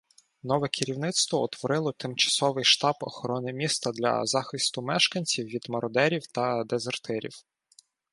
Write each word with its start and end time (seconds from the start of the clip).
Нове 0.43 0.67
керівництво 0.67 1.43
утворило 1.43 1.91
Тимчасовий 1.91 2.63
штаб 2.63 2.95
охорони 3.01 3.53
міста 3.53 3.91
для 3.91 4.25
захисту 4.25 4.81
мешканців 4.81 5.45
від 5.45 5.65
мародерів 5.69 6.27
та 6.27 6.63
дезертирів. 6.63 7.43